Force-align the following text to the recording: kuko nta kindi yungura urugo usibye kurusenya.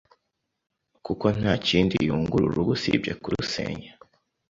kuko 1.05 1.25
nta 1.37 1.53
kindi 1.67 1.95
yungura 2.07 2.43
urugo 2.47 2.71
usibye 2.77 3.11
kurusenya. 3.21 3.91